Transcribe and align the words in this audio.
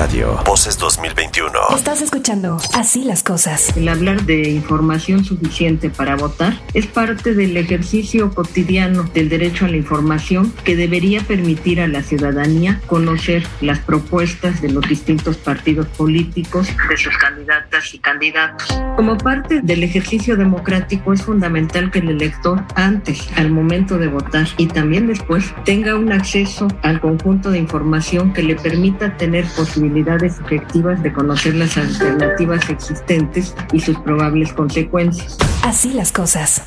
Radio. 0.00 0.38
Voces 0.46 0.78
2021. 0.78 1.52
Estás 1.76 2.00
escuchando 2.00 2.56
Así 2.72 3.04
las 3.04 3.22
cosas. 3.22 3.76
El 3.76 3.86
hablar 3.86 4.22
de 4.22 4.48
información 4.48 5.26
suficiente 5.26 5.90
para 5.90 6.16
votar 6.16 6.54
es 6.72 6.86
parte 6.86 7.34
del 7.34 7.54
ejercicio 7.58 8.32
cotidiano 8.32 9.02
del 9.12 9.28
derecho 9.28 9.66
a 9.66 9.68
la 9.68 9.76
información 9.76 10.54
que 10.64 10.74
debería 10.74 11.20
permitir 11.20 11.82
a 11.82 11.86
la 11.86 12.02
ciudadanía 12.02 12.80
conocer 12.86 13.46
las 13.60 13.80
propuestas 13.80 14.62
de 14.62 14.70
los 14.70 14.88
distintos 14.88 15.36
partidos 15.36 15.86
políticos, 15.88 16.68
de 16.88 16.96
sus 16.96 17.14
candidatas 17.18 17.92
y 17.92 17.98
candidatos. 17.98 18.68
Como 18.96 19.18
parte 19.18 19.60
del 19.60 19.82
ejercicio 19.82 20.34
democrático 20.34 21.12
es 21.12 21.20
fundamental 21.20 21.90
que 21.90 21.98
el 21.98 22.08
elector 22.08 22.64
antes, 22.74 23.28
al 23.36 23.50
momento 23.50 23.98
de 23.98 24.08
votar 24.08 24.48
y 24.56 24.66
también 24.66 25.08
después 25.08 25.54
tenga 25.66 25.94
un 25.94 26.10
acceso 26.10 26.68
al 26.82 27.02
conjunto 27.02 27.50
de 27.50 27.58
información 27.58 28.32
que 28.32 28.42
le 28.42 28.56
permita 28.56 29.18
tener 29.18 29.44
posibilidades 29.44 29.89
efectivas 29.96 31.02
de 31.02 31.12
conocer 31.12 31.54
las 31.54 31.76
alternativas 31.76 32.68
existentes 32.70 33.54
y 33.72 33.80
sus 33.80 33.98
probables 34.00 34.52
consecuencias. 34.52 35.38
Así 35.64 35.92
las 35.92 36.12
cosas. 36.12 36.62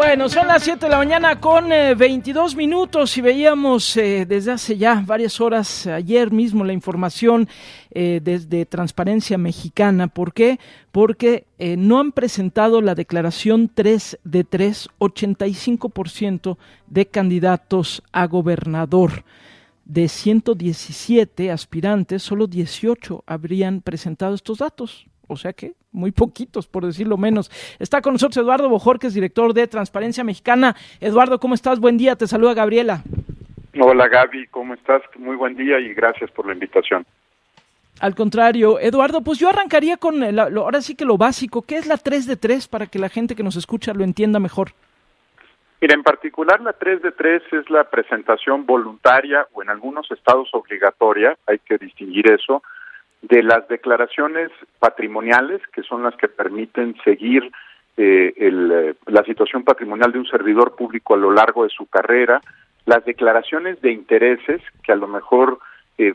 Bueno, 0.00 0.30
son 0.30 0.46
las 0.46 0.62
7 0.62 0.86
de 0.86 0.90
la 0.90 0.96
mañana 0.96 1.40
con 1.40 1.68
22 1.68 2.54
eh, 2.54 2.56
minutos 2.56 3.18
y 3.18 3.20
veíamos 3.20 3.98
eh, 3.98 4.24
desde 4.26 4.52
hace 4.52 4.78
ya 4.78 5.02
varias 5.06 5.42
horas, 5.42 5.86
ayer 5.86 6.32
mismo, 6.32 6.64
la 6.64 6.72
información 6.72 7.46
eh, 7.90 8.18
desde 8.22 8.64
Transparencia 8.64 9.36
Mexicana. 9.36 10.08
¿Por 10.08 10.32
qué? 10.32 10.58
Porque 10.90 11.44
no 11.76 12.00
han 12.00 12.12
presentado 12.12 12.80
la 12.80 12.94
declaración 12.94 13.70
3 13.74 14.20
de 14.24 14.44
3, 14.44 14.88
85% 14.98 16.56
de 16.86 17.06
candidatos 17.06 18.02
a 18.10 18.26
gobernador 18.26 19.24
de 19.90 20.06
117 20.06 21.50
aspirantes, 21.50 22.22
solo 22.22 22.46
18 22.46 23.24
habrían 23.26 23.80
presentado 23.80 24.34
estos 24.36 24.58
datos. 24.58 25.06
O 25.26 25.36
sea 25.36 25.52
que 25.52 25.72
muy 25.90 26.12
poquitos, 26.12 26.68
por 26.68 26.86
decirlo 26.86 27.16
menos. 27.16 27.50
Está 27.80 28.00
con 28.00 28.12
nosotros 28.12 28.36
Eduardo 28.36 28.68
Bojorques, 28.68 29.14
director 29.14 29.52
de 29.52 29.66
Transparencia 29.66 30.22
Mexicana. 30.22 30.76
Eduardo, 31.00 31.40
¿cómo 31.40 31.54
estás? 31.54 31.80
Buen 31.80 31.98
día, 31.98 32.14
te 32.14 32.28
saluda 32.28 32.54
Gabriela. 32.54 33.02
Hola 33.80 34.06
Gaby, 34.06 34.46
¿cómo 34.48 34.74
estás? 34.74 35.02
Muy 35.18 35.34
buen 35.34 35.56
día 35.56 35.80
y 35.80 35.92
gracias 35.92 36.30
por 36.30 36.46
la 36.46 36.52
invitación. 36.52 37.04
Al 37.98 38.14
contrario, 38.14 38.78
Eduardo, 38.78 39.22
pues 39.22 39.38
yo 39.40 39.48
arrancaría 39.48 39.96
con, 39.96 40.22
ahora 40.22 40.82
sí 40.82 40.94
que 40.94 41.04
lo 41.04 41.18
básico, 41.18 41.62
¿qué 41.62 41.76
es 41.78 41.86
la 41.86 41.96
3 41.96 42.26
de 42.26 42.36
3 42.36 42.68
para 42.68 42.86
que 42.86 42.98
la 43.00 43.08
gente 43.08 43.34
que 43.34 43.42
nos 43.42 43.56
escucha 43.56 43.92
lo 43.92 44.04
entienda 44.04 44.38
mejor? 44.38 44.72
Mira, 45.80 45.94
en 45.94 46.02
particular 46.02 46.60
la 46.60 46.74
3 46.74 47.00
de 47.00 47.12
3 47.12 47.42
es 47.52 47.70
la 47.70 47.84
presentación 47.84 48.66
voluntaria 48.66 49.46
o 49.52 49.62
en 49.62 49.70
algunos 49.70 50.10
estados 50.10 50.50
obligatoria, 50.52 51.38
hay 51.46 51.58
que 51.58 51.78
distinguir 51.78 52.30
eso, 52.30 52.62
de 53.22 53.42
las 53.42 53.66
declaraciones 53.68 54.50
patrimoniales, 54.78 55.62
que 55.72 55.82
son 55.82 56.02
las 56.02 56.14
que 56.16 56.28
permiten 56.28 56.96
seguir 57.02 57.50
eh, 57.96 58.32
el, 58.36 58.72
eh, 58.72 58.94
la 59.06 59.24
situación 59.24 59.64
patrimonial 59.64 60.12
de 60.12 60.18
un 60.18 60.26
servidor 60.26 60.76
público 60.76 61.14
a 61.14 61.18
lo 61.18 61.32
largo 61.32 61.64
de 61.64 61.70
su 61.70 61.86
carrera, 61.86 62.42
las 62.84 63.04
declaraciones 63.06 63.80
de 63.80 63.92
intereses, 63.92 64.60
que 64.82 64.92
a 64.92 64.96
lo 64.96 65.06
mejor 65.06 65.60
eh, 65.96 66.14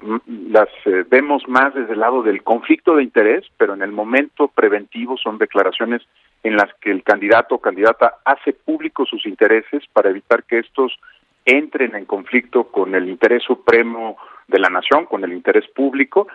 las 0.50 0.70
vemos 1.10 1.48
más 1.48 1.74
desde 1.74 1.94
el 1.94 2.00
lado 2.00 2.22
del 2.22 2.44
conflicto 2.44 2.96
de 2.96 3.04
interés, 3.04 3.46
pero 3.58 3.74
en 3.74 3.82
el 3.82 3.92
momento 3.92 4.48
preventivo 4.48 5.18
son 5.18 5.38
declaraciones 5.40 6.04
en 6.46 6.58
las 6.58 6.72
que 6.76 6.92
el 6.92 7.02
candidato 7.02 7.56
o 7.56 7.60
candidata 7.60 8.18
hace 8.24 8.54
público 8.54 9.04
sus 9.08 9.26
intereses 9.26 9.84
para 9.92 10.12
evitar 10.12 10.44
que 10.44 10.60
estos 10.60 10.96
entren 11.44 11.96
en 11.96 12.06
conflicto 12.06 12.66
con 12.66 12.94
el 12.94 13.10
interés 13.10 13.42
supremo 13.42 14.16
de 14.48 14.60
la 14.60 14.70
nación, 14.70 15.08
con 15.08 15.24
el 15.24 15.34
interés 15.34 15.68
público, 15.70 16.28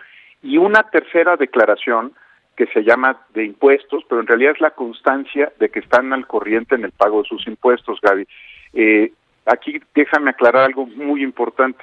y 0.43 0.57
una 0.57 0.83
tercera 0.83 1.37
declaración 1.37 2.11
que 2.57 2.65
se 2.67 2.83
llama 2.83 3.21
de 3.33 3.45
impuestos, 3.45 4.03
pero 4.09 4.19
en 4.19 4.27
realidad 4.27 4.51
es 4.55 4.59
la 4.59 4.71
constancia 4.71 5.53
de 5.59 5.69
que 5.69 5.79
están 5.79 6.11
al 6.11 6.27
corriente 6.27 6.75
en 6.75 6.83
el 6.83 6.91
pago 6.91 7.21
de 7.21 7.29
sus 7.29 7.47
impuestos, 7.47 8.01
Gaby. 8.01 8.27
Eh, 8.73 9.13
aquí 9.45 9.79
déjame 9.95 10.31
aclarar 10.31 10.65
algo 10.65 10.87
muy 10.87 11.23
importante. 11.23 11.81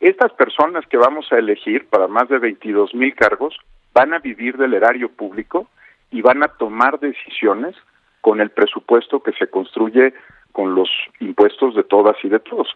Estas 0.00 0.32
personas 0.32 0.86
que 0.86 0.96
vamos 0.96 1.30
a 1.32 1.36
elegir 1.36 1.86
para 1.88 2.08
más 2.08 2.30
de 2.30 2.38
22 2.38 2.94
mil 2.94 3.14
cargos 3.14 3.58
van 3.92 4.14
a 4.14 4.20
vivir 4.20 4.56
del 4.56 4.72
erario 4.72 5.10
público 5.10 5.68
y 6.10 6.22
van 6.22 6.42
a 6.42 6.48
tomar 6.48 7.00
decisiones 7.00 7.76
con 8.20 8.40
el 8.40 8.50
presupuesto 8.50 9.22
que 9.22 9.32
se 9.32 9.48
construye 9.48 10.12
con 10.52 10.74
los 10.74 10.90
impuestos 11.20 11.74
de 11.74 11.84
todas 11.84 12.16
y 12.22 12.28
de 12.28 12.40
todos. 12.40 12.68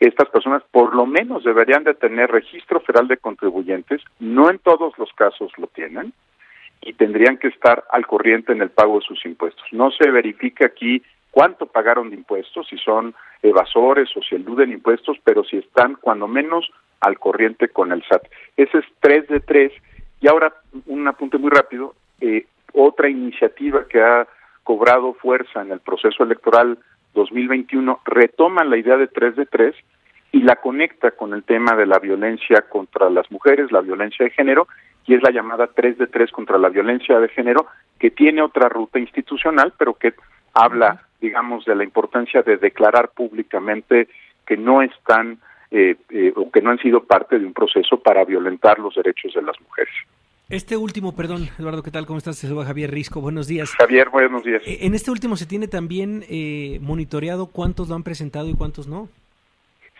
Estas 0.00 0.28
personas 0.28 0.62
por 0.70 0.94
lo 0.94 1.06
menos 1.06 1.44
deberían 1.44 1.84
de 1.84 1.94
tener 1.94 2.30
registro 2.30 2.80
federal 2.80 3.08
de 3.08 3.16
contribuyentes, 3.16 4.02
no 4.18 4.50
en 4.50 4.58
todos 4.58 4.96
los 4.98 5.12
casos 5.12 5.52
lo 5.56 5.66
tienen, 5.68 6.12
y 6.82 6.92
tendrían 6.92 7.38
que 7.38 7.48
estar 7.48 7.84
al 7.90 8.06
corriente 8.06 8.52
en 8.52 8.60
el 8.60 8.70
pago 8.70 8.98
de 8.98 9.06
sus 9.06 9.24
impuestos. 9.24 9.64
No 9.72 9.90
se 9.90 10.10
verifica 10.10 10.66
aquí 10.66 11.02
cuánto 11.30 11.66
pagaron 11.66 12.10
de 12.10 12.16
impuestos, 12.16 12.66
si 12.68 12.76
son 12.76 13.14
evasores 13.42 14.08
o 14.16 14.22
si 14.22 14.34
eluden 14.34 14.72
impuestos, 14.72 15.16
pero 15.24 15.44
si 15.44 15.56
están 15.58 15.96
cuando 16.00 16.28
menos 16.28 16.70
al 17.00 17.18
corriente 17.18 17.68
con 17.68 17.92
el 17.92 18.02
SAT. 18.04 18.26
Ese 18.56 18.78
es 18.78 18.84
tres 19.00 19.26
de 19.28 19.40
tres. 19.40 19.72
Y 20.20 20.28
ahora 20.28 20.54
un 20.86 21.06
apunte 21.08 21.38
muy 21.38 21.50
rápido. 21.50 21.94
Eh, 22.20 22.46
otra 22.74 23.08
iniciativa 23.08 23.86
que 23.88 24.02
ha 24.02 24.26
cobrado 24.62 25.14
fuerza 25.14 25.62
en 25.62 25.72
el 25.72 25.80
proceso 25.80 26.24
electoral 26.24 26.78
2021 27.14 28.00
retoma 28.04 28.64
la 28.64 28.76
idea 28.76 28.96
de 28.96 29.06
3 29.06 29.36
de 29.36 29.46
3 29.46 29.74
y 30.32 30.42
la 30.42 30.56
conecta 30.56 31.12
con 31.12 31.32
el 31.32 31.44
tema 31.44 31.76
de 31.76 31.86
la 31.86 32.00
violencia 32.00 32.62
contra 32.68 33.08
las 33.08 33.30
mujeres, 33.30 33.70
la 33.70 33.80
violencia 33.80 34.24
de 34.24 34.32
género, 34.32 34.66
y 35.06 35.14
es 35.14 35.22
la 35.22 35.30
llamada 35.30 35.68
3 35.68 35.96
de 35.96 36.06
3 36.08 36.32
contra 36.32 36.58
la 36.58 36.70
violencia 36.70 37.20
de 37.20 37.28
género, 37.28 37.66
que 38.00 38.10
tiene 38.10 38.42
otra 38.42 38.68
ruta 38.68 38.98
institucional, 38.98 39.72
pero 39.78 39.94
que 39.94 40.14
habla, 40.52 41.06
digamos, 41.20 41.64
de 41.64 41.76
la 41.76 41.84
importancia 41.84 42.42
de 42.42 42.56
declarar 42.56 43.10
públicamente 43.10 44.08
que 44.44 44.56
no 44.56 44.82
están 44.82 45.38
eh, 45.70 45.96
eh, 46.10 46.32
o 46.34 46.50
que 46.50 46.60
no 46.62 46.70
han 46.70 46.78
sido 46.78 47.04
parte 47.04 47.38
de 47.38 47.46
un 47.46 47.52
proceso 47.52 47.98
para 47.98 48.24
violentar 48.24 48.78
los 48.78 48.94
derechos 48.94 49.34
de 49.34 49.42
las 49.42 49.60
mujeres. 49.60 49.94
Este 50.54 50.76
último, 50.76 51.16
perdón, 51.16 51.48
Eduardo, 51.58 51.82
¿qué 51.82 51.90
tal? 51.90 52.06
¿Cómo 52.06 52.18
estás? 52.18 52.40
Te 52.40 52.46
saluda 52.46 52.64
Javier 52.64 52.88
Risco. 52.88 53.20
Buenos 53.20 53.48
días. 53.48 53.74
Javier, 53.76 54.08
buenos 54.08 54.44
días. 54.44 54.62
Eh, 54.64 54.78
en 54.82 54.94
este 54.94 55.10
último, 55.10 55.34
¿se 55.34 55.46
tiene 55.46 55.66
también 55.66 56.22
eh, 56.30 56.78
monitoreado 56.80 57.48
cuántos 57.48 57.88
lo 57.88 57.96
han 57.96 58.04
presentado 58.04 58.48
y 58.48 58.54
cuántos 58.54 58.86
no? 58.86 59.08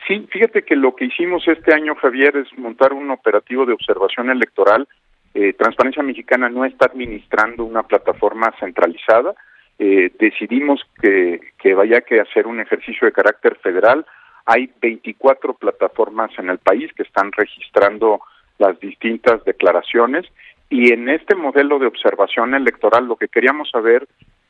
Sí, 0.07 0.29
fíjate 0.31 0.63
que 0.63 0.77
lo 0.77 0.95
que 0.95 1.07
hicimos 1.07 1.43
este 1.49 1.75
año, 1.75 1.97
Javier, 1.97 2.37
es 2.37 2.57
montar 2.57 2.93
un 2.93 3.11
operativo 3.11 3.67
de 3.67 3.73
observación 3.73 4.31
electoral. 4.31 4.87
Eh, 5.35 5.55
Transparencia 5.55 6.05
Mexicana 6.05 6.49
no 6.49 6.65
está 6.65 6.87
administrando 6.87 7.65
una 7.65 7.83
plataforma 7.83 8.55
centralizada. 8.61 9.35
decidimos 9.77 10.83
que, 11.03 11.41
que 11.59 11.75
vaya 11.75 12.03
que 12.03 12.21
hacer 12.21 12.47
un 12.47 12.61
ejercicio 12.61 13.07
de 13.07 13.13
carácter 13.13 13.57
federal. 13.57 14.07
Hay 14.47 14.71
24 14.81 15.55
plataformas 15.55 16.31
en 16.39 16.49
el 16.49 16.59
país 16.59 16.93
que 16.93 17.03
están 17.03 17.33
registrando 17.33 18.21
las 18.59 18.79
distintas 18.81 19.45
declaraciones 19.45 20.27
y 20.71 20.93
en 20.93 21.09
este 21.09 21.35
modelo 21.35 21.79
de 21.79 21.87
observación 21.87 22.55
electoral 22.55 23.07
lo 23.07 23.17
que 23.17 23.29
queríamos 23.29 23.71
saber 23.71 24.07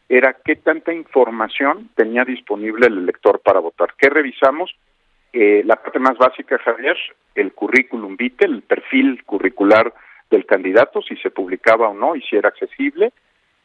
era 0.09 0.37
qué 0.45 0.57
tanta 0.57 0.93
información 0.93 1.91
tenía 1.97 2.25
disponible 2.25 2.87
el 2.87 2.99
elector 2.99 3.41
para 3.41 3.61
votar. 3.61 3.95
¿Qué 3.99 4.09
revisamos? 4.09 4.75
Eh, 5.33 5.63
la 5.65 5.77
parte 5.77 5.99
más 5.99 6.17
básica, 6.17 6.59
Javier, 6.59 6.97
el 7.35 7.53
currículum 7.53 8.17
vitae, 8.17 8.47
el 8.47 8.63
perfil 8.63 9.25
curricular 9.25 9.93
del 10.31 10.47
candidato, 10.47 11.03
si 11.03 11.17
se 11.17 11.31
publicaba 11.31 11.89
o 11.89 11.95
no 11.95 12.15
y 12.15 12.23
si 12.23 12.37
era 12.37 12.51
accesible. 12.51 13.13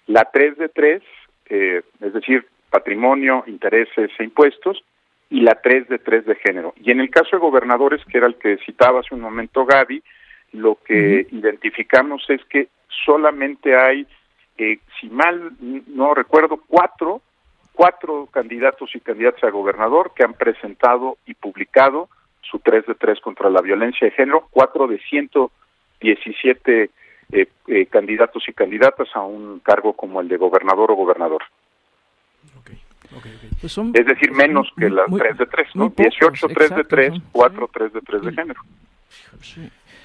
La 0.08 0.30
3 0.32 0.58
de 0.58 0.70
3, 0.70 1.04
eh, 1.50 1.82
es 2.02 2.14
decir, 2.14 2.48
patrimonio, 2.70 3.44
intereses 3.48 4.10
e 4.18 4.24
impuestos. 4.24 4.84
Y 5.30 5.42
la 5.42 5.62
3 5.62 5.88
de 5.90 6.00
3 6.00 6.26
de 6.26 6.36
género. 6.36 6.74
Y 6.82 6.90
en 6.90 7.00
el 7.00 7.12
caso 7.12 7.30
de 7.34 7.38
gobernadores, 7.38 8.04
que 8.06 8.18
era 8.18 8.26
el 8.26 8.36
que 8.36 8.58
citaba 8.66 9.02
hace 9.02 9.14
un 9.14 9.22
momento 9.22 9.64
Gaby, 9.64 10.02
lo 10.54 10.78
que 10.86 11.28
identificamos 11.32 12.24
es 12.30 12.44
que 12.46 12.70
solamente 13.06 13.76
hay, 13.76 14.08
eh, 14.58 14.80
si 15.00 15.10
mal 15.10 15.54
no 15.88 16.14
recuerdo, 16.14 16.60
cuatro, 16.68 17.22
cuatro 17.74 18.28
candidatos 18.32 18.96
y 18.96 19.00
candidatas 19.00 19.44
a 19.44 19.50
gobernador 19.50 20.12
que 20.16 20.24
han 20.24 20.34
presentado 20.34 21.18
y 21.26 21.34
publicado 21.34 22.10
su 22.42 22.60
3 22.60 22.86
de 22.88 22.96
3 22.96 23.20
contra 23.22 23.50
la 23.50 23.62
violencia 23.62 24.06
de 24.06 24.12
género, 24.12 24.48
cuatro 24.52 24.88
de 24.88 25.00
117 25.00 26.90
eh, 27.32 27.48
eh, 27.68 27.86
candidatos 27.86 28.44
y 28.48 28.54
candidatas 28.54 29.08
a 29.14 29.22
un 29.22 29.60
cargo 29.60 29.94
como 29.94 30.20
el 30.20 30.28
de 30.28 30.38
gobernador 30.38 30.92
o 30.92 30.96
gobernador. 30.96 31.44
Pues 33.60 33.78
es 33.78 34.06
decir, 34.06 34.32
menos 34.32 34.72
que 34.78 34.90
las 34.90 35.08
3 35.08 35.38
de 35.38 35.46
3, 35.46 35.76
¿no? 35.76 35.90
18 35.90 36.48
3 36.48 36.76
de 36.76 36.84
3, 36.84 37.14
4 37.32 37.70
3 37.74 37.94
de 37.94 38.02
3 38.02 38.22
de 38.22 38.34
género. 38.34 38.62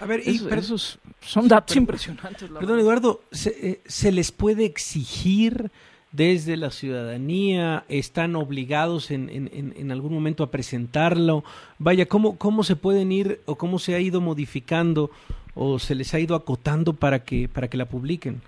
A 0.05 0.07
ver, 0.07 0.21
y, 0.21 0.37
esos 0.55 1.01
son 1.21 1.49
datos 1.49 1.75
impresionantes. 1.75 2.51
Perdón, 2.51 2.79
Eduardo, 2.79 3.23
¿se, 3.31 3.71
eh, 3.71 3.81
¿se, 3.87 4.13
les 4.13 4.33
puede 4.33 4.67
exigir 4.67 5.71
desde 6.13 6.59
la 6.59 6.69
ciudadanía? 6.69 7.85
¿Están 7.89 8.37
obligados 8.37 9.11
en, 9.11 9.31
en, 9.31 9.73
en, 9.75 9.91
algún 9.91 10.13
momento 10.13 10.45
a 10.45 10.51
presentarlo? 10.51 11.43
Vaya, 11.79 12.05
¿cómo, 12.05 12.37
¿cómo 12.37 12.65
se 12.65 12.77
pueden 12.77 13.13
ir 13.13 13.41
o 13.47 13.57
cómo 13.57 13.79
se 13.79 13.95
ha 13.95 13.99
ido 13.99 14.21
modificando 14.21 15.11
o 15.55 15.79
se 15.79 15.95
les 15.95 16.13
ha 16.13 16.21
ido 16.21 16.37
acotando 16.37 16.93
para 16.93 17.21
que, 17.21 17.49
para 17.49 17.69
que 17.69 17.79
la 17.79 17.87
publiquen? 17.87 18.43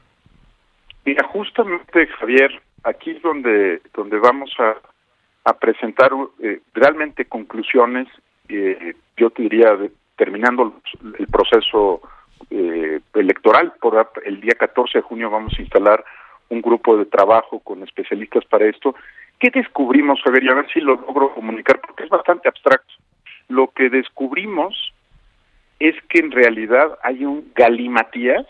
Mira, 1.06 1.26
justamente, 1.26 2.06
Javier, 2.18 2.50
aquí 2.84 3.12
es 3.12 3.22
donde, 3.22 3.80
donde 3.94 4.18
vamos 4.18 4.50
a, 4.58 4.74
a 5.48 5.54
presentar 5.54 6.10
eh, 6.42 6.60
realmente 6.74 7.24
conclusiones, 7.24 8.08
eh, 8.50 8.94
yo 9.16 9.30
te 9.30 9.44
diría, 9.44 9.74
terminando 10.16 10.80
el 11.18 11.26
proceso 11.26 12.00
eh, 12.50 13.00
electoral. 13.14 13.74
Por 13.80 14.10
el 14.24 14.40
día 14.40 14.54
14 14.58 14.98
de 14.98 15.02
junio 15.02 15.30
vamos 15.30 15.54
a 15.58 15.62
instalar 15.62 16.04
un 16.48 16.60
grupo 16.60 16.96
de 16.96 17.06
trabajo 17.06 17.60
con 17.60 17.82
especialistas 17.82 18.44
para 18.44 18.66
esto. 18.66 18.94
¿Qué 19.38 19.50
descubrimos? 19.50 20.20
A 20.26 20.30
ver, 20.30 20.44
y 20.44 20.48
a 20.48 20.54
ver 20.54 20.66
si 20.72 20.80
lo 20.80 20.94
logro 20.94 21.34
comunicar, 21.34 21.80
porque 21.80 22.04
es 22.04 22.10
bastante 22.10 22.48
abstracto. 22.48 22.92
Lo 23.48 23.68
que 23.68 23.90
descubrimos 23.90 24.92
es 25.78 25.94
que 26.08 26.20
en 26.20 26.30
realidad 26.30 26.98
hay 27.02 27.24
un 27.24 27.52
galimatías 27.54 28.46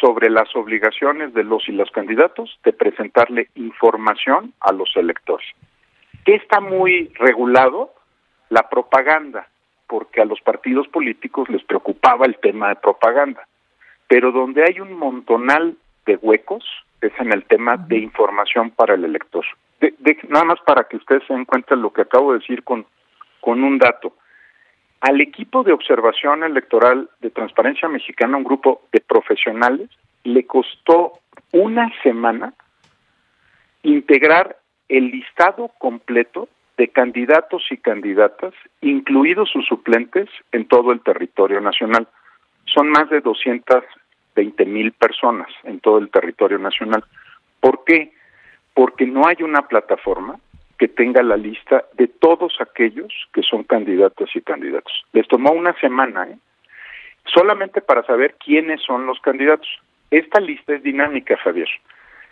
sobre 0.00 0.30
las 0.30 0.54
obligaciones 0.54 1.34
de 1.34 1.44
los 1.44 1.68
y 1.68 1.72
los 1.72 1.90
candidatos 1.90 2.58
de 2.64 2.72
presentarle 2.72 3.48
información 3.54 4.52
a 4.60 4.72
los 4.72 4.90
electores. 4.96 5.46
¿Qué 6.24 6.34
está 6.34 6.60
muy 6.60 7.12
regulado? 7.18 7.92
La 8.48 8.68
propaganda 8.68 9.48
porque 9.86 10.20
a 10.20 10.24
los 10.24 10.40
partidos 10.40 10.88
políticos 10.88 11.48
les 11.48 11.62
preocupaba 11.64 12.26
el 12.26 12.36
tema 12.38 12.68
de 12.68 12.76
propaganda. 12.76 13.46
Pero 14.08 14.32
donde 14.32 14.64
hay 14.64 14.80
un 14.80 14.94
montonal 14.94 15.76
de 16.06 16.16
huecos 16.16 16.64
es 17.00 17.12
en 17.18 17.32
el 17.32 17.44
tema 17.44 17.76
de 17.76 17.98
información 17.98 18.70
para 18.70 18.94
el 18.94 19.04
elector. 19.04 19.44
nada 20.28 20.44
más 20.44 20.60
para 20.66 20.84
que 20.84 20.96
ustedes 20.96 21.22
se 21.26 21.34
den 21.34 21.44
cuenta 21.44 21.74
de 21.74 21.82
lo 21.82 21.92
que 21.92 22.02
acabo 22.02 22.32
de 22.32 22.38
decir 22.38 22.62
con, 22.62 22.86
con 23.40 23.62
un 23.62 23.78
dato. 23.78 24.14
Al 25.00 25.20
equipo 25.20 25.62
de 25.62 25.72
observación 25.72 26.44
electoral 26.44 27.10
de 27.20 27.30
Transparencia 27.30 27.88
Mexicana, 27.88 28.38
un 28.38 28.44
grupo 28.44 28.82
de 28.90 29.00
profesionales, 29.00 29.90
le 30.22 30.46
costó 30.46 31.18
una 31.52 31.90
semana 32.02 32.54
integrar 33.82 34.56
el 34.88 35.10
listado 35.10 35.70
completo 35.78 36.48
de 36.76 36.88
candidatos 36.88 37.64
y 37.70 37.76
candidatas, 37.76 38.52
incluidos 38.80 39.50
sus 39.50 39.66
suplentes, 39.66 40.28
en 40.52 40.66
todo 40.66 40.92
el 40.92 41.00
territorio 41.00 41.60
nacional. 41.60 42.08
Son 42.66 42.88
más 42.88 43.08
de 43.10 43.20
220 43.20 44.64
mil 44.66 44.92
personas 44.92 45.48
en 45.64 45.80
todo 45.80 45.98
el 45.98 46.10
territorio 46.10 46.58
nacional. 46.58 47.04
¿Por 47.60 47.84
qué? 47.84 48.12
Porque 48.74 49.06
no 49.06 49.26
hay 49.26 49.42
una 49.42 49.68
plataforma 49.68 50.38
que 50.78 50.88
tenga 50.88 51.22
la 51.22 51.36
lista 51.36 51.84
de 51.94 52.08
todos 52.08 52.60
aquellos 52.60 53.12
que 53.32 53.42
son 53.42 53.62
candidatas 53.62 54.28
y 54.34 54.40
candidatos. 54.40 54.92
Les 55.12 55.28
tomó 55.28 55.52
una 55.52 55.72
semana, 55.78 56.24
¿eh? 56.24 56.38
solamente 57.32 57.80
para 57.80 58.04
saber 58.04 58.36
quiénes 58.44 58.82
son 58.82 59.06
los 59.06 59.20
candidatos. 59.20 59.68
Esta 60.10 60.40
lista 60.40 60.74
es 60.74 60.82
dinámica, 60.82 61.36
Javier. 61.36 61.68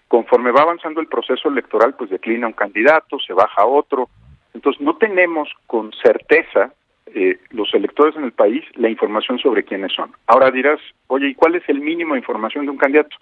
Conforme 0.09 0.51
va 0.51 0.63
avanzando 0.63 1.01
el 1.01 1.07
proceso 1.07 1.49
electoral, 1.49 1.95
pues 1.95 2.11
declina 2.11 2.47
un 2.47 2.53
candidato, 2.53 3.19
se 3.21 3.33
baja 3.33 3.65
otro, 3.65 4.11
entonces, 4.55 4.81
no 4.81 4.97
tenemos 4.97 5.49
con 5.67 5.93
certeza 5.93 6.73
eh, 7.07 7.39
los 7.51 7.73
electores 7.75 8.17
en 8.17 8.25
el 8.25 8.33
país 8.33 8.65
la 8.75 8.89
información 8.89 9.39
sobre 9.39 9.65
quiénes 9.65 9.93
son. 9.93 10.13
Ahora 10.27 10.51
dirás, 10.51 10.81
oye, 11.09 11.29
¿y 11.29 11.35
cuál 11.35 11.55
es 11.57 11.69
el 11.69 11.81
mínimo 11.81 12.15
de 12.15 12.21
información 12.21 12.65
de 12.65 12.71
un 12.71 12.79
candidato? 12.79 13.17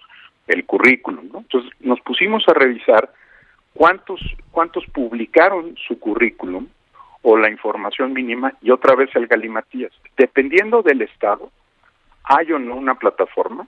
El 0.47 0.65
currículum, 0.65 1.29
¿no? 1.31 1.39
Entonces, 1.39 1.71
nos 1.79 1.99
pusimos 2.01 2.43
a 2.47 2.53
revisar 2.53 3.11
cuántos, 3.73 4.19
cuántos 4.51 4.85
publicaron 4.87 5.75
su 5.87 5.99
currículum 5.99 6.67
o 7.21 7.37
la 7.37 7.49
información 7.49 8.13
mínima 8.13 8.53
y 8.61 8.71
otra 8.71 8.95
vez 8.95 9.09
el 9.15 9.27
galimatías. 9.27 9.91
Dependiendo 10.17 10.81
del 10.81 11.01
estado, 11.01 11.51
hay 12.23 12.51
o 12.51 12.59
no 12.59 12.75
una 12.75 12.95
plataforma 12.95 13.67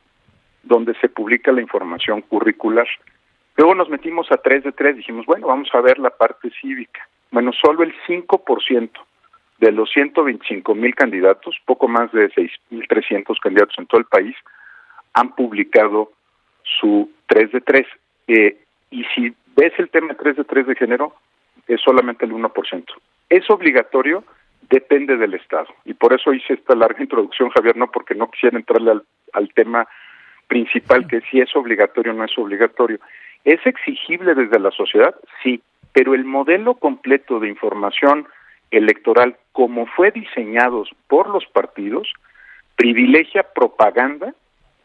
donde 0.64 0.96
se 0.96 1.10
publica 1.10 1.52
la 1.52 1.62
información 1.62 2.22
curricular. 2.22 2.88
Luego 3.56 3.76
nos 3.76 3.90
metimos 3.90 4.32
a 4.32 4.38
3 4.38 4.64
de 4.64 4.72
3, 4.72 4.98
dijimos, 4.98 5.26
bueno, 5.26 5.48
vamos 5.48 5.70
a 5.74 5.82
ver 5.82 6.00
la 6.00 6.10
parte 6.10 6.50
cívica. 6.62 7.08
Bueno, 7.34 7.52
solo 7.52 7.82
el 7.82 7.96
5% 8.08 8.92
de 9.58 9.72
los 9.72 9.92
125 9.92 10.76
mil 10.76 10.94
candidatos, 10.94 11.60
poco 11.66 11.88
más 11.88 12.12
de 12.12 12.30
6.300 12.30 13.40
candidatos 13.42 13.76
en 13.80 13.88
todo 13.88 14.00
el 14.00 14.06
país, 14.06 14.36
han 15.14 15.34
publicado 15.34 16.12
su 16.80 17.10
3 17.26 17.52
de 17.54 17.62
3. 17.62 17.88
Eh, 18.28 18.58
y 18.92 19.04
si 19.16 19.34
ves 19.56 19.74
el 19.80 19.90
tema 19.90 20.14
3 20.14 20.38
de 20.38 20.44
3 20.44 20.68
de 20.68 20.76
género, 20.76 21.16
es 21.68 21.82
solamente 21.82 22.24
el 22.26 22.34
1%. 22.34 22.84
Es 23.30 23.50
obligatorio, 23.50 24.24
depende 24.70 25.18
del 25.18 25.34
Estado. 25.34 25.74
Y 25.86 25.96
por 25.96 26.14
eso 26.14 26.34
hice 26.34 26.54
esta 26.54 26.76
larga 26.76 27.02
introducción, 27.02 27.50
Javier, 27.50 27.76
no 27.78 27.90
porque 27.90 28.14
no 28.14 28.30
quisiera 28.30 28.58
entrarle 28.58 28.92
al, 28.92 29.04
al 29.34 29.52
tema 29.56 29.88
principal, 30.46 31.08
que 31.08 31.22
si 31.32 31.40
es 31.40 31.56
obligatorio 31.56 32.12
o 32.12 32.16
no 32.16 32.26
es 32.26 32.38
obligatorio. 32.38 33.00
¿Es 33.44 33.66
exigible 33.66 34.36
desde 34.36 34.60
la 34.60 34.70
sociedad? 34.70 35.16
Sí 35.42 35.64
pero 35.94 36.16
el 36.16 36.26
modelo 36.26 36.74
completo 36.76 37.40
de 37.40 37.48
información 37.48 38.28
electoral, 38.72 39.38
como 39.52 39.86
fue 39.86 40.12
diseñado 40.12 40.84
por 41.08 41.30
los 41.30 41.46
partidos, 41.46 42.12
privilegia 42.76 43.44
propaganda, 43.44 44.34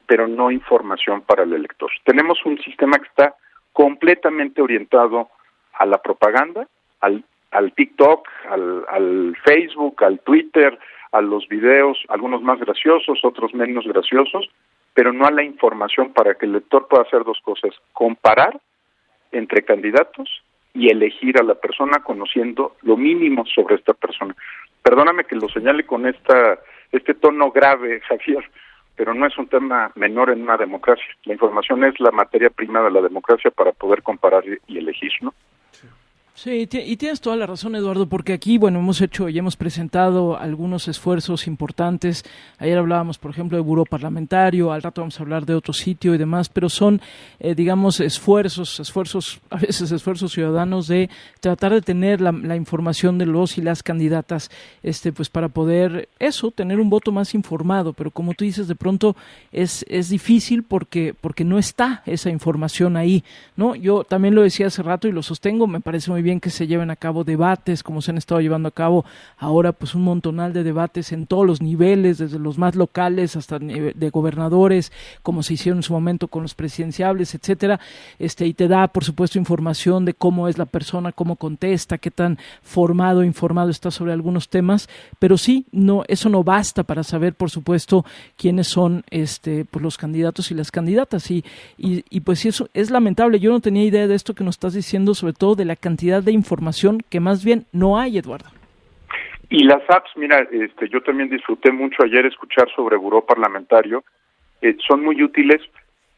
pero 0.06 0.28
no 0.28 0.50
información 0.50 1.22
para 1.22 1.42
el 1.42 1.54
elector. 1.54 1.90
Tenemos 2.04 2.38
un 2.44 2.58
sistema 2.58 2.98
que 2.98 3.08
está 3.08 3.34
completamente 3.72 4.60
orientado 4.60 5.30
a 5.72 5.86
la 5.86 5.98
propaganda, 5.98 6.68
al, 7.00 7.72
TikTok, 7.74 8.28
al, 8.50 8.84
al 8.88 9.36
Facebook, 9.44 10.04
al 10.04 10.20
Twitter, 10.20 10.78
a 11.12 11.22
los 11.22 11.48
videos, 11.48 11.98
algunos 12.08 12.42
más 12.42 12.58
graciosos, 12.60 13.20
otros 13.22 13.54
menos 13.54 13.86
graciosos, 13.86 14.50
pero 14.92 15.12
no 15.12 15.26
a 15.26 15.30
la 15.30 15.42
información 15.42 16.12
para 16.12 16.34
que 16.34 16.44
el 16.44 16.52
lector 16.52 16.88
pueda 16.88 17.04
hacer 17.04 17.24
dos 17.24 17.38
cosas, 17.42 17.72
comparar 17.92 18.60
entre 19.32 19.62
candidatos 19.62 20.28
y 20.78 20.90
elegir 20.90 21.38
a 21.40 21.42
la 21.42 21.56
persona 21.56 21.98
conociendo 22.04 22.76
lo 22.82 22.96
mínimo 22.96 23.44
sobre 23.46 23.74
esta 23.74 23.94
persona. 23.94 24.34
Perdóname 24.82 25.24
que 25.24 25.34
lo 25.34 25.48
señale 25.48 25.84
con 25.84 26.06
esta 26.06 26.60
este 26.92 27.14
tono 27.14 27.50
grave, 27.50 28.00
Javier, 28.08 28.48
pero 28.94 29.12
no 29.12 29.26
es 29.26 29.36
un 29.36 29.48
tema 29.48 29.90
menor 29.96 30.30
en 30.30 30.42
una 30.42 30.56
democracia. 30.56 31.04
La 31.24 31.34
información 31.34 31.84
es 31.84 31.98
la 31.98 32.12
materia 32.12 32.50
prima 32.50 32.80
de 32.82 32.92
la 32.92 33.02
democracia 33.02 33.50
para 33.50 33.72
poder 33.72 34.02
comparar 34.02 34.44
y 34.66 34.78
elegir, 34.78 35.12
¿no? 35.20 35.34
Sí, 36.40 36.68
y 36.70 36.96
tienes 36.96 37.20
toda 37.20 37.34
la 37.34 37.46
razón, 37.46 37.74
Eduardo, 37.74 38.08
porque 38.08 38.32
aquí, 38.32 38.58
bueno, 38.58 38.78
hemos 38.78 39.00
hecho 39.00 39.28
y 39.28 39.36
hemos 39.36 39.56
presentado 39.56 40.38
algunos 40.38 40.86
esfuerzos 40.86 41.48
importantes. 41.48 42.24
Ayer 42.58 42.78
hablábamos, 42.78 43.18
por 43.18 43.32
ejemplo, 43.32 43.58
de 43.58 43.64
buró 43.64 43.84
parlamentario, 43.84 44.70
al 44.70 44.80
rato 44.80 45.00
vamos 45.00 45.18
a 45.18 45.24
hablar 45.24 45.46
de 45.46 45.56
otro 45.56 45.72
sitio 45.72 46.14
y 46.14 46.18
demás, 46.18 46.48
pero 46.48 46.68
son, 46.68 47.00
eh, 47.40 47.56
digamos, 47.56 47.98
esfuerzos, 47.98 48.78
esfuerzos, 48.78 49.40
a 49.50 49.56
veces 49.56 49.90
esfuerzos 49.90 50.30
ciudadanos 50.30 50.86
de 50.86 51.10
tratar 51.40 51.72
de 51.72 51.82
tener 51.82 52.20
la, 52.20 52.54
información 52.54 53.18
de 53.18 53.26
los 53.26 53.58
y 53.58 53.60
las 53.60 53.82
candidatas, 53.82 54.48
este, 54.84 55.12
pues 55.12 55.30
para 55.30 55.48
poder, 55.48 56.08
eso, 56.20 56.52
tener 56.52 56.78
un 56.78 56.88
voto 56.88 57.10
más 57.10 57.34
informado. 57.34 57.94
Pero 57.94 58.12
como 58.12 58.34
tú 58.34 58.44
dices, 58.44 58.68
de 58.68 58.76
pronto 58.76 59.16
es, 59.50 59.84
es 59.88 60.08
difícil 60.08 60.62
porque, 60.62 61.16
porque 61.20 61.42
no 61.42 61.58
está 61.58 62.04
esa 62.06 62.30
información 62.30 62.96
ahí, 62.96 63.24
¿no? 63.56 63.74
Yo 63.74 64.04
también 64.04 64.36
lo 64.36 64.42
decía 64.42 64.68
hace 64.68 64.84
rato 64.84 65.08
y 65.08 65.12
lo 65.12 65.24
sostengo, 65.24 65.66
me 65.66 65.80
parece 65.80 66.12
muy 66.12 66.22
bien 66.22 66.27
bien 66.28 66.40
que 66.40 66.50
se 66.50 66.66
lleven 66.66 66.90
a 66.90 66.96
cabo 66.96 67.24
debates, 67.24 67.82
como 67.82 68.02
se 68.02 68.10
han 68.10 68.18
estado 68.18 68.42
llevando 68.42 68.68
a 68.68 68.70
cabo 68.70 69.06
ahora, 69.38 69.72
pues 69.72 69.94
un 69.94 70.02
montonal 70.02 70.52
de 70.52 70.62
debates 70.62 71.10
en 71.10 71.26
todos 71.26 71.46
los 71.46 71.62
niveles, 71.62 72.18
desde 72.18 72.38
los 72.38 72.58
más 72.58 72.74
locales 72.74 73.34
hasta 73.34 73.58
de 73.58 74.10
gobernadores, 74.10 74.92
como 75.22 75.42
se 75.42 75.54
hicieron 75.54 75.78
en 75.78 75.82
su 75.84 75.94
momento 75.94 76.28
con 76.28 76.42
los 76.42 76.54
presidenciables, 76.54 77.34
etcétera, 77.34 77.80
este, 78.18 78.46
y 78.46 78.52
te 78.52 78.68
da, 78.68 78.88
por 78.88 79.04
supuesto, 79.04 79.38
información 79.38 80.04
de 80.04 80.12
cómo 80.12 80.48
es 80.48 80.58
la 80.58 80.66
persona, 80.66 81.12
cómo 81.12 81.36
contesta, 81.36 81.96
qué 81.96 82.10
tan 82.10 82.36
formado, 82.62 83.24
informado 83.24 83.70
está 83.70 83.90
sobre 83.90 84.12
algunos 84.12 84.50
temas, 84.50 84.86
pero 85.18 85.38
sí, 85.38 85.64
no, 85.72 86.04
eso 86.08 86.28
no 86.28 86.44
basta 86.44 86.82
para 86.82 87.04
saber, 87.04 87.32
por 87.32 87.48
supuesto, 87.48 88.04
quiénes 88.36 88.66
son 88.68 89.02
este, 89.08 89.64
pues 89.64 89.82
los 89.82 89.96
candidatos 89.96 90.50
y 90.50 90.54
las 90.54 90.70
candidatas, 90.70 91.30
y, 91.30 91.42
y, 91.78 92.04
y 92.10 92.20
pues 92.20 92.44
eso 92.44 92.68
es 92.74 92.90
lamentable, 92.90 93.40
yo 93.40 93.50
no 93.50 93.60
tenía 93.60 93.84
idea 93.84 94.06
de 94.06 94.14
esto 94.14 94.34
que 94.34 94.44
nos 94.44 94.56
estás 94.56 94.74
diciendo, 94.74 95.14
sobre 95.14 95.32
todo 95.32 95.54
de 95.54 95.64
la 95.64 95.76
cantidad 95.76 96.17
de 96.22 96.32
información 96.32 97.00
que 97.10 97.20
más 97.20 97.44
bien 97.44 97.66
no 97.72 97.98
hay, 97.98 98.18
Eduardo. 98.18 98.50
Y 99.50 99.64
las 99.64 99.82
apps, 99.88 100.10
mira, 100.16 100.46
este, 100.50 100.88
yo 100.88 101.02
también 101.02 101.30
disfruté 101.30 101.72
mucho 101.72 102.02
ayer 102.02 102.26
escuchar 102.26 102.68
sobre 102.74 102.96
buró 102.96 103.24
parlamentario. 103.24 104.04
Eh, 104.60 104.76
son 104.86 105.04
muy 105.04 105.22
útiles, 105.22 105.62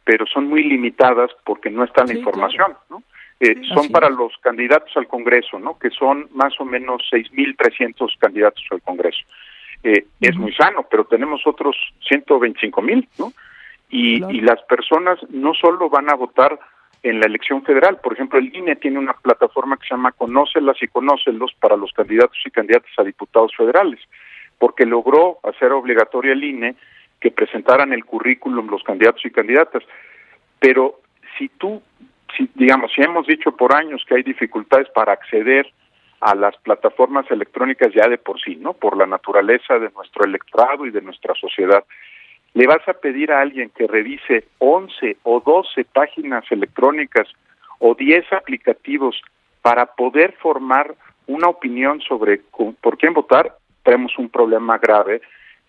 pero 0.05 0.27
son 0.27 0.49
muy 0.49 0.65
limitadas 0.65 1.31
porque 1.45 1.71
no 1.71 1.85
está 1.85 2.05
la 2.05 2.15
información, 2.15 2.75
¿no? 2.89 3.03
Eh, 3.39 3.63
son 3.73 3.89
para 3.89 4.11
los 4.11 4.33
candidatos 4.43 4.95
al 4.97 5.07
Congreso, 5.07 5.59
¿no? 5.59 5.79
Que 5.79 5.91
son 5.91 6.29
más 6.35 6.53
o 6.61 6.65
menos 6.65 7.03
6.300 7.11 8.19
candidatos 8.19 8.63
al 8.71 8.83
Congreso. 8.83 9.21
Eh, 9.83 10.05
es 10.21 10.37
muy 10.37 10.53
sano, 10.53 10.87
pero 10.91 11.05
tenemos 11.05 11.47
otros 11.47 11.77
125.000, 12.11 13.09
¿no? 13.19 13.33
Y, 13.89 14.23
y 14.25 14.41
las 14.41 14.61
personas 14.63 15.19
no 15.31 15.55
solo 15.55 15.89
van 15.89 16.11
a 16.11 16.15
votar 16.15 16.59
en 17.03 17.21
la 17.21 17.27
elección 17.27 17.63
federal. 17.63 17.99
Por 18.03 18.13
ejemplo, 18.13 18.39
el 18.39 18.55
INE 18.55 18.77
tiene 18.77 18.99
una 18.99 19.15
plataforma 19.15 19.77
que 19.77 19.89
se 19.89 19.95
llama 19.95 20.13
Conócelas 20.13 20.77
y 20.83 20.89
Conócelos 20.89 21.53
para 21.59 21.77
los 21.77 21.93
candidatos 21.93 22.39
y 22.45 22.51
candidatas 22.51 22.91
a 22.99 23.05
diputados 23.05 23.53
federales, 23.57 24.01
porque 24.59 24.85
logró 24.85 25.39
hacer 25.43 25.73
obligatoria 25.73 26.33
el 26.33 26.45
INE 26.45 26.77
que 27.21 27.31
presentaran 27.31 27.93
el 27.93 28.05
currículum 28.05 28.69
los 28.69 28.83
candidatos 28.83 29.25
y 29.25 29.31
candidatas. 29.31 29.83
Pero 30.59 31.01
si 31.39 31.49
tú, 31.49 31.83
si, 32.37 32.51
digamos, 32.55 32.93
si 32.95 33.03
hemos 33.03 33.27
dicho 33.27 33.57
por 33.57 33.75
años 33.75 34.05
que 34.07 34.17
hay 34.17 34.23
dificultades 34.23 34.89
para 34.91 35.13
acceder 35.13 35.71
a 36.21 36.35
las 36.35 36.57
plataformas 36.59 37.31
electrónicas 37.31 37.93
ya 37.95 38.07
de 38.09 38.19
por 38.19 38.41
sí, 38.41 38.57
¿no? 38.57 38.75
Por 38.75 38.97
la 38.97 39.07
naturaleza 39.07 39.79
de 39.79 39.91
nuestro 39.91 40.25
electorado 40.25 40.85
y 40.85 40.91
de 40.91 41.01
nuestra 41.01 41.35
sociedad 41.35 41.85
le 42.55 42.67
vas 42.67 42.87
a 42.89 42.95
pedir 42.95 43.33
a 43.33 43.41
alguien 43.41 43.71
que 43.71 43.87
revise 43.87 44.45
11 44.59 45.19
o 45.23 45.41
12 45.41 45.85
páginas 45.85 46.45
electrónicas 46.51 47.29
o 47.79 47.95
10 47.95 48.33
aplicativos 48.33 49.21
para 49.63 49.87
poder 49.87 50.35
formar 50.41 50.95
una 51.27 51.49
opinión 51.49 52.01
sobre 52.01 52.41
por 52.81 52.99
quién 52.99 53.15
votar, 53.15 53.55
tenemos 53.85 54.19
un 54.19 54.29
problema 54.29 54.79
grave 54.79 55.21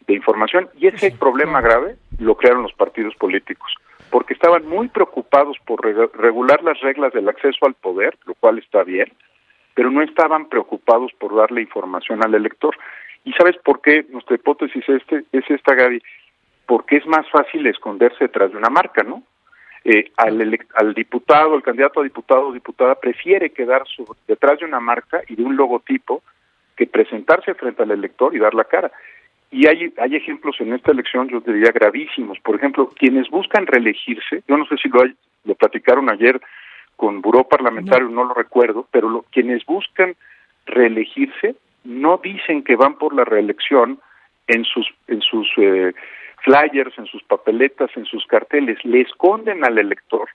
de 0.08 0.14
información 0.16 0.70
y 0.78 0.88
ese 0.88 1.12
problema 1.12 1.62
grave 1.62 1.98
lo 2.20 2.36
crearon 2.36 2.64
los 2.64 2.74
partidos 2.74 3.16
políticos 3.16 3.72
porque 4.10 4.34
estaban 4.34 4.68
muy 4.68 4.90
preocupados 4.90 5.58
por 5.66 5.82
regular 5.82 6.62
las 6.64 6.80
reglas 6.82 7.14
del 7.14 7.30
acceso 7.30 7.66
al 7.66 7.76
poder, 7.76 8.18
lo 8.26 8.36
cual 8.36 8.60
está 8.60 8.84
bien, 8.84 9.12
pero 9.74 9.90
no 9.90 10.02
estaban 10.02 10.50
preocupados 10.50 11.12
por 11.18 11.34
darle 11.34 11.62
información 11.62 12.24
al 12.24 12.36
elector. 12.36 12.76
¿Y 13.24 13.32
sabes 13.34 13.56
por 13.64 13.82
qué? 13.82 14.06
Nuestra 14.10 14.36
hipótesis 14.36 14.84
este, 14.90 15.24
es 15.32 15.50
esta, 15.50 15.76
Gaby 15.76 16.04
porque 16.72 16.96
es 16.96 17.06
más 17.06 17.30
fácil 17.30 17.68
esconderse 17.68 18.24
detrás 18.24 18.50
de 18.50 18.58
una 18.58 18.70
marca, 18.70 19.04
¿no? 19.04 19.24
Eh, 19.84 20.10
al, 20.16 20.58
al 20.76 20.94
diputado, 20.94 21.54
el 21.54 21.64
candidato 21.64 22.00
a 22.00 22.04
diputado 22.04 22.48
o 22.48 22.54
diputada 22.54 22.96
prefiere 22.96 23.50
quedar 23.50 23.84
detrás 24.26 24.58
de 24.60 24.66
una 24.68 24.80
marca 24.80 25.22
y 25.28 25.36
de 25.36 25.44
un 25.44 25.58
logotipo 25.58 26.24
que 26.78 26.88
presentarse 26.88 27.56
frente 27.56 27.84
al 27.84 27.92
elector 27.92 28.34
y 28.34 28.40
dar 28.40 28.54
la 28.54 28.64
cara. 28.64 28.90
Y 29.52 29.68
hay, 29.68 29.94
hay 29.98 30.16
ejemplos 30.16 30.62
en 30.62 30.72
esta 30.72 30.94
elección, 30.94 31.28
yo 31.28 31.42
diría, 31.42 31.74
gravísimos. 31.74 32.40
Por 32.40 32.56
ejemplo, 32.56 32.88
quienes 32.96 33.30
buscan 33.30 33.68
reelegirse, 33.68 34.42
yo 34.48 34.56
no 34.56 34.66
sé 34.68 34.78
si 34.78 34.88
lo, 34.88 35.04
lo 35.44 35.56
platicaron 35.56 36.10
ayer 36.10 36.40
con 36.96 37.20
Buró 37.20 37.50
Parlamentario, 37.50 38.08
no, 38.08 38.24
lo 38.24 38.34
recuerdo, 38.34 38.88
pero 38.92 39.26
quienes 39.30 39.66
buscan 39.66 40.16
reelegirse 40.68 41.54
no 41.84 42.22
dicen 42.24 42.64
que 42.64 42.78
van 42.78 42.94
por 42.94 43.14
la 43.14 43.26
reelección 43.26 44.00
en 44.48 44.64
sus, 44.64 44.88
en 45.10 45.22
sus 45.22 45.50
eh, 45.58 45.94
flyers, 46.44 46.98
en 46.98 47.06
sus 47.06 47.24
papeletas, 47.24 47.90
en 47.96 48.06
sus 48.06 48.26
carteles, 48.26 48.84
le 48.84 49.02
esconden 49.02 49.64
al 49.64 49.78
elector 49.78 50.30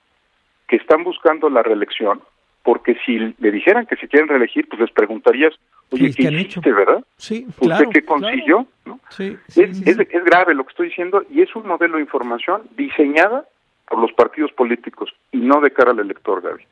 que 0.68 0.76
están 0.76 1.04
buscando 1.04 1.48
la 1.48 1.62
reelección, 1.62 2.20
porque 2.62 2.96
si 3.04 3.34
le 3.38 3.50
dijeran 3.50 3.86
que 3.86 3.96
se 3.96 4.08
quieren 4.08 4.28
reelegir, 4.28 4.68
pues 4.68 4.80
les 4.80 4.90
preguntarías, 4.90 5.54
oye, 5.90 6.12
¿qué, 6.12 6.24
hiciste, 6.24 6.72
verdad? 6.72 7.04
Sí, 7.16 7.46
¿Usted 7.60 7.88
qué 7.92 8.04
consiguió? 8.04 8.66
¿No? 8.84 8.98
Sí, 9.10 9.36
es, 9.48 9.86
es, 9.86 10.24
grave 10.24 10.54
lo 10.54 10.64
que 10.64 10.70
estoy 10.70 10.88
diciendo 10.88 11.24
y 11.30 11.42
es 11.42 11.54
un 11.54 11.66
modelo 11.66 11.96
de 11.96 12.02
información 12.02 12.62
diseñada 12.76 13.44
por 13.88 14.00
los 14.00 14.12
partidos 14.12 14.50
políticos 14.52 15.10
y 15.30 15.38
no 15.38 15.60
de 15.60 15.70
cara 15.70 15.92
al 15.92 16.00
elector, 16.00 16.42
Gaby. 16.42 16.64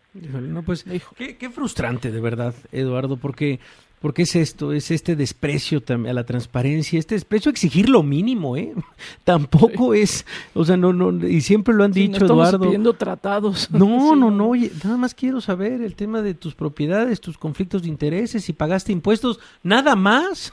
No, 0.48 0.62
pues, 0.62 0.84
qué, 1.16 1.36
qué 1.36 1.50
frustrante, 1.50 2.10
de 2.10 2.20
verdad, 2.20 2.54
Eduardo, 2.72 3.16
porque 3.16 3.60
porque 4.04 4.25
es 4.25 4.37
esto, 4.37 4.75
es 4.75 4.90
este 4.90 5.16
desprecio 5.16 5.82
a 5.88 6.12
la 6.12 6.26
transparencia, 6.26 6.99
este 6.99 7.14
desprecio 7.14 7.49
a 7.49 7.52
exigir 7.52 7.88
lo 7.88 8.02
mínimo, 8.02 8.54
¿eh? 8.54 8.75
Tampoco 9.25 9.94
es, 9.94 10.26
o 10.52 10.62
sea, 10.62 10.76
no, 10.76 10.92
no, 10.92 11.26
y 11.26 11.40
siempre 11.40 11.73
lo 11.73 11.84
han 11.84 11.92
dicho, 11.92 12.20
no 12.20 12.26
Eduardo. 12.26 12.61
pidiendo 12.61 12.92
tratados. 12.92 13.70
No, 13.73 14.14
no, 14.14 14.30
no, 14.30 14.49
oye, 14.50 14.70
nada 14.84 14.99
más 14.99 15.14
quiero 15.14 15.40
saber 15.40 15.80
el 15.80 15.94
tema 15.94 16.20
de 16.20 16.34
tus 16.34 16.54
propiedades, 16.54 17.18
tus 17.18 17.38
conflictos 17.38 17.80
de 17.80 17.88
intereses, 17.88 18.44
si 18.44 18.52
pagaste 18.52 18.92
impuestos, 18.92 19.40
nada 19.62 19.96
más. 19.96 20.52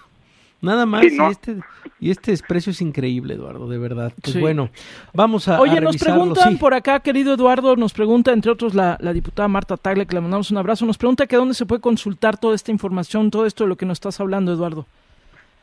Nada 0.62 0.86
más, 0.86 1.04
y, 1.04 1.20
este, 1.20 1.58
y 2.00 2.12
este 2.12 2.32
desprecio 2.32 2.72
es 2.72 2.82
increíble, 2.82 3.34
Eduardo, 3.34 3.68
de 3.68 3.80
verdad. 3.80 4.14
Pues 4.22 4.40
bueno, 4.40 4.70
vamos 5.14 5.48
a. 5.48 5.60
Oye, 5.60 5.82
nos 5.82 5.98
preguntan 5.98 6.58
por 6.60 6.76
acá, 6.76 7.00
querido 7.00 7.34
Eduardo, 7.34 7.76
nos 7.76 7.94
pregunta, 7.94 8.32
entre 8.32 8.52
otros, 8.52 8.76
la, 8.76 8.98
la 9.02 9.12
diputada 9.12 9.48
Marta 9.48 9.76
Tagle, 9.76 10.06
que 10.06 10.16
le 10.16 10.22
mandamos 10.22 10.52
un 10.52 10.58
abrazo, 10.58 10.86
nos 10.86 11.00
pregunta 11.00 11.26
que 11.26 11.36
dónde 11.36 11.56
se 11.56 11.66
puede 11.66 11.82
consultar 11.82 12.38
toda 12.38 12.54
esta 12.54 12.72
información, 12.72 13.32
todo 13.32 13.48
esto 13.48 13.64
de 13.64 13.70
lo 13.70 13.76
que 13.76 13.88
nos 13.88 13.96
estás 13.96 14.20
hablando, 14.20 14.54
Eduardo. 14.54 14.86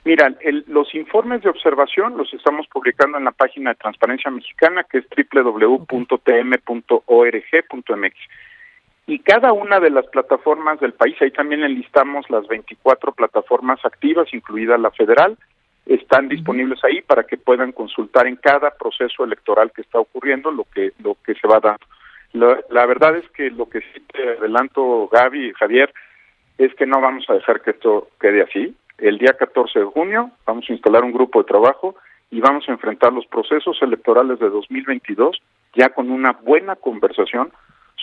Mira, 0.05 0.35
los 0.69 0.95
informes 0.95 1.43
de 1.43 1.51
observación 1.51 2.17
los 2.17 2.33
estamos 2.33 2.67
publicando 2.69 3.19
en 3.19 3.25
la 3.25 3.33
página 3.33 3.71
de 3.71 3.77
Transparencia 3.77 4.31
Mexicana, 4.31 4.85
que 4.85 4.99
es 4.99 5.05
www.tm.org.mx 5.33 6.09
y 9.09 9.21
cada 9.21 9.55
una 9.55 9.81
de 9.81 9.89
las 9.89 10.07
plataformas 10.09 10.79
del 10.81 10.93
país, 10.93 11.17
ahí 11.23 11.31
también 11.31 11.65
enlistamos 11.65 12.29
las 12.29 12.47
24 12.47 13.13
plataformas 13.13 13.83
activas, 13.83 14.29
incluida 14.35 14.77
la 14.77 14.91
federal, 14.91 15.39
están 15.87 16.29
disponibles 16.29 16.85
ahí 16.85 17.01
para 17.01 17.25
que 17.25 17.39
puedan 17.39 17.73
consultar 17.73 18.27
en 18.27 18.37
cada 18.37 18.71
proceso 18.71 19.25
electoral 19.25 19.73
que 19.73 19.81
está 19.81 19.99
ocurriendo 19.99 20.51
lo 20.51 20.65
que 20.65 20.93
lo 21.03 21.17
que 21.25 21.35
se 21.37 21.49
va 21.49 21.59
dando. 21.59 21.87
La, 22.35 22.61
la 22.69 22.85
verdad 22.85 23.17
es 23.17 23.27
que 23.31 23.51
lo 23.51 23.71
que 23.71 23.81
sí 23.81 24.01
te 24.13 24.37
adelanto, 24.37 25.09
Gaby 25.11 25.47
y 25.47 25.53
Javier, 25.55 25.91
es 26.59 26.75
que 26.75 26.85
no 26.85 27.01
vamos 27.01 27.25
a 27.31 27.33
dejar 27.33 27.63
que 27.63 27.71
esto 27.71 28.09
quede 28.21 28.43
así. 28.43 28.77
El 28.99 29.17
día 29.17 29.33
14 29.33 29.79
de 29.79 29.85
junio 29.87 30.33
vamos 30.45 30.67
a 30.69 30.73
instalar 30.75 31.03
un 31.03 31.13
grupo 31.13 31.39
de 31.39 31.49
trabajo 31.49 31.97
y 32.31 32.41
vamos 32.41 32.69
a 32.69 32.73
enfrentar 32.73 33.15
los 33.15 33.25
procesos 33.25 33.81
electorales 33.81 34.39
de 34.39 34.51
2022 34.51 35.41
ya 35.75 35.89
con 35.89 36.11
una 36.11 36.33
buena 36.33 36.77
conversación 36.77 37.51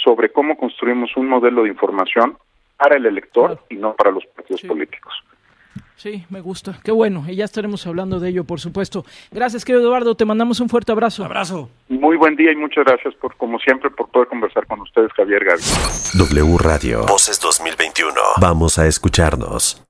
sobre 0.03 0.31
cómo 0.31 0.57
construimos 0.57 1.15
un 1.15 1.27
modelo 1.27 1.63
de 1.63 1.69
información 1.69 2.37
para 2.77 2.97
el 2.97 3.05
elector 3.05 3.59
y 3.69 3.75
no 3.75 3.95
para 3.95 4.11
los 4.11 4.25
partidos 4.27 4.61
políticos. 4.61 5.13
Sí, 5.95 6.25
me 6.29 6.41
gusta. 6.41 6.77
Qué 6.83 6.91
bueno. 6.91 7.23
Y 7.27 7.35
ya 7.35 7.45
estaremos 7.45 7.87
hablando 7.87 8.19
de 8.19 8.29
ello, 8.29 8.43
por 8.43 8.59
supuesto. 8.59 9.05
Gracias, 9.31 9.63
querido 9.63 9.83
Eduardo. 9.83 10.15
Te 10.15 10.25
mandamos 10.25 10.59
un 10.59 10.69
fuerte 10.69 10.91
abrazo. 10.91 11.23
abrazo. 11.23 11.69
Muy 11.87 12.17
buen 12.17 12.35
día 12.35 12.51
y 12.51 12.55
muchas 12.55 12.83
gracias 12.83 13.15
por, 13.15 13.35
como 13.37 13.57
siempre, 13.59 13.89
por 13.89 14.09
poder 14.09 14.27
conversar 14.27 14.67
con 14.67 14.81
ustedes, 14.81 15.11
Javier 15.13 15.45
Gaby. 15.45 15.61
W 16.17 16.57
Radio. 16.59 17.05
Voces 17.07 17.39
2021. 17.39 18.13
Vamos 18.41 18.77
a 18.77 18.87
escucharnos. 18.87 19.81